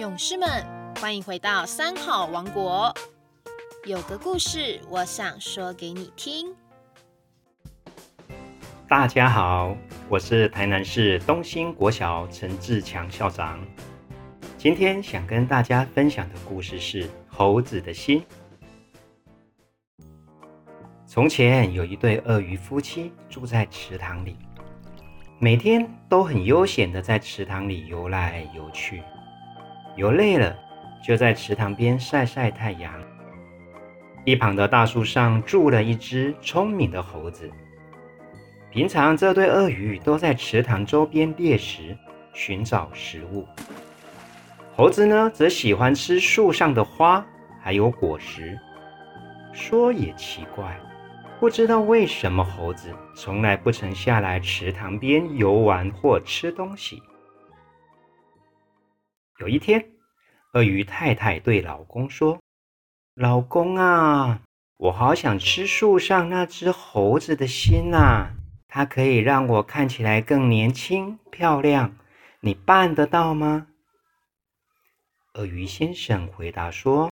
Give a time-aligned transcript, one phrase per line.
[0.00, 0.48] 勇士们，
[0.98, 2.90] 欢迎回到三好王国。
[3.84, 6.56] 有个故事，我想说给你听。
[8.88, 9.76] 大家好，
[10.08, 13.60] 我是台南市东兴国小陈志强校长。
[14.56, 18.24] 今天想跟大家分享的故事是《猴子的心》。
[21.06, 24.34] 从前有一对鳄鱼夫妻住在池塘里，
[25.38, 29.02] 每天都很悠闲的在池塘里游来游去。
[29.96, 30.56] 游累了，
[31.02, 32.92] 就在池塘边晒晒太阳。
[34.24, 37.50] 一旁的大树上住了一只聪明的猴子。
[38.70, 41.96] 平常这对鳄鱼都在池塘周边猎食，
[42.32, 43.46] 寻找食物。
[44.76, 47.24] 猴子呢，则喜欢吃树上的花，
[47.60, 48.56] 还有果实。
[49.52, 50.78] 说也奇怪，
[51.40, 57.02] 不知道为什么猴子从来不曾下来池塘边游玩或吃东西。
[59.40, 59.92] 有一天，
[60.52, 62.38] 鳄鱼太太对老公说
[63.16, 64.42] ：“老公啊，
[64.76, 68.32] 我好想吃树上那只猴子的心呐，
[68.68, 71.96] 它可以让我看起来更年轻漂亮，
[72.40, 73.68] 你办得到吗？”
[75.32, 77.10] 鳄鱼先生回答说：“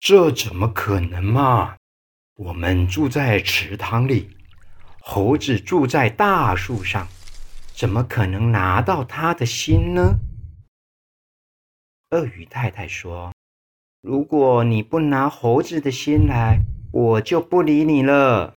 [0.00, 1.76] 这怎么可能嘛？
[2.36, 4.38] 我们住在池塘里，
[5.00, 7.06] 猴子住在大树上，
[7.74, 10.14] 怎么可能拿到它的心呢？”
[12.10, 13.34] 鳄鱼太太说
[14.00, 16.58] ：“如果你不拿猴子的心来，
[16.90, 18.54] 我就不理你了。”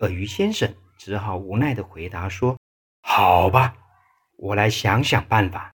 [0.00, 2.58] 鳄鱼先生只好无奈的回答说
[3.00, 3.74] ：“好吧，
[4.36, 5.72] 我来想想办法。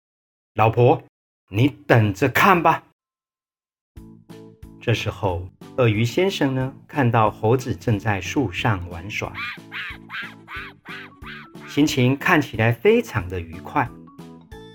[0.54, 1.02] 老婆，
[1.48, 2.84] 你等着看吧。”
[4.80, 9.32] 这时候，鳄鱼先生呢，看到猴子正在树上玩耍，
[11.66, 13.90] 心情看起来非常的愉快。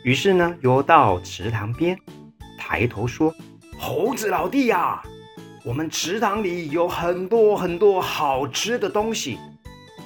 [0.07, 1.99] 于是呢，游到池塘边，
[2.57, 3.35] 抬头说
[3.77, 5.03] ：“猴子老弟呀，
[5.65, 9.37] 我们池塘里有很多很多好吃的东西，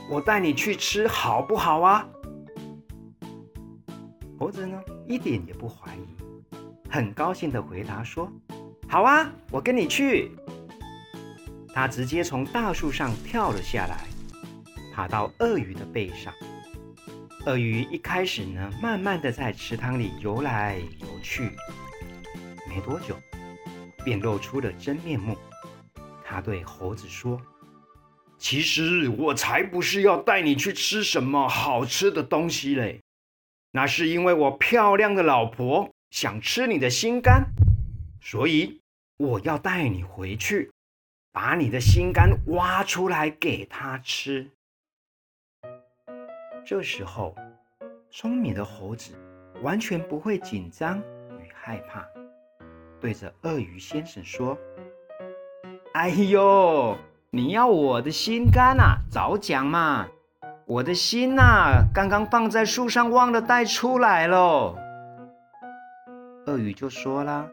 [0.09, 2.03] 我带你去吃好不好啊？”
[4.39, 6.57] 猴子呢，一点也不怀疑，
[6.89, 8.27] 很高兴的回答说
[8.89, 10.31] ：“好啊，我跟你去。”
[11.75, 14.07] 他直接从大树上跳了下来，
[14.95, 16.33] 爬到鳄鱼的背上。
[17.47, 21.49] 鳄鱼一开始呢，慢慢的在池塘里游来游去，
[22.69, 23.19] 没多久，
[24.05, 25.35] 便露出了真面目。
[26.23, 27.41] 他对猴子说
[28.37, 33.01] ：“其实我才不是要带你去吃什么好吃的东西嘞，
[33.71, 37.47] 那是因为我漂亮的老婆想吃你的心肝，
[38.21, 38.79] 所以
[39.17, 40.69] 我要带你回去，
[41.31, 44.51] 把你的心肝挖出来给她吃。”
[46.63, 47.35] 这时候，
[48.09, 49.13] 聪明的猴子
[49.61, 52.05] 完全不会紧张与害怕，
[52.99, 54.57] 对着鳄鱼先生说
[55.93, 56.95] ：“哎呦，
[57.29, 58.97] 你要我的心肝啊？
[59.09, 60.07] 早讲嘛！
[60.65, 64.75] 我的心呐，刚刚放在树上，忘了带出来喽。”
[66.45, 67.49] 鳄鱼就说啦：“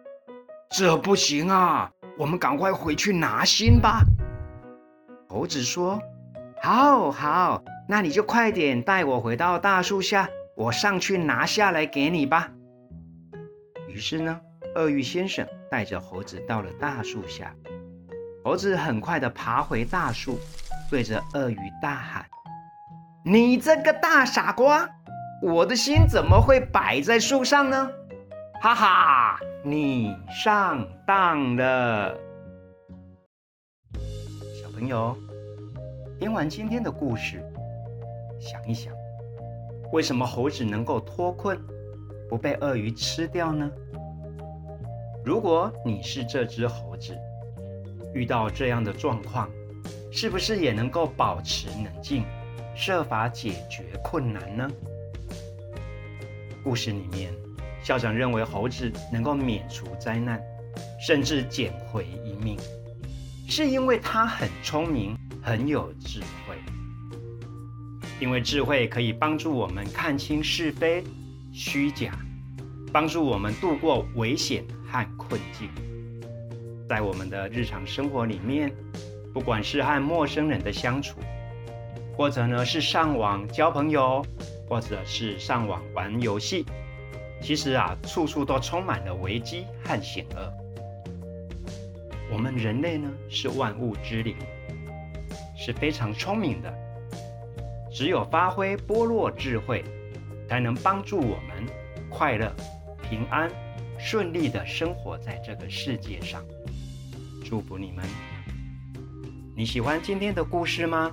[0.70, 4.02] 这不行啊，我们赶快回去拿心吧。”
[5.28, 5.98] 猴子说
[6.62, 12.52] ：“好好。”那你就快点带我回到大树下，我上去拿下来给你吧。
[13.88, 14.38] 于是呢，
[14.74, 17.54] 鳄鱼先生带着猴子到了大树下。
[18.44, 20.38] 猴子很快的爬回大树，
[20.90, 22.26] 对着鳄鱼大喊
[23.24, 24.86] ：“你这个大傻瓜，
[25.42, 27.90] 我的心怎么会摆在树上呢？
[28.60, 32.14] 哈哈，你上当了！”
[34.62, 35.16] 小朋友，
[36.20, 37.42] 听完今天的故事。
[38.40, 38.92] 想一想，
[39.92, 41.58] 为什么猴子能够脱困，
[42.28, 43.70] 不被鳄鱼吃掉呢？
[45.24, 47.16] 如果你是这只猴子，
[48.14, 49.48] 遇到这样的状况，
[50.10, 52.24] 是不是也能够保持冷静，
[52.74, 54.70] 设法解决困难呢？
[56.64, 57.32] 故事里面，
[57.82, 60.40] 校长认为猴子能够免除灾难，
[61.00, 62.58] 甚至捡回一命，
[63.48, 66.56] 是因为它很聪明，很有智慧。
[68.20, 71.04] 因为智慧可以帮助我们看清是非、
[71.52, 72.12] 虚假，
[72.92, 75.68] 帮助我们度过危险和困境。
[76.88, 78.72] 在我们的日常生活里面，
[79.32, 81.20] 不管是和陌生人的相处，
[82.16, 84.24] 或者呢是上网交朋友，
[84.68, 86.64] 或者是上网玩游戏，
[87.40, 90.52] 其实啊，处处都充满了危机和险恶。
[92.32, 94.34] 我们人类呢是万物之灵，
[95.56, 96.87] 是非常聪明的。
[97.92, 99.84] 只有发挥波若智慧，
[100.48, 101.66] 才能帮助我们
[102.08, 102.54] 快乐、
[103.02, 103.50] 平安、
[103.98, 106.44] 顺利的生活在这个世界上。
[107.44, 108.04] 祝福你们！
[109.56, 111.10] 你喜欢今天的故事吗？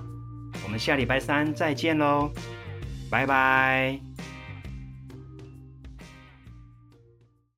[0.64, 2.30] 我们下礼拜三再见喽，
[3.10, 4.15] 拜拜。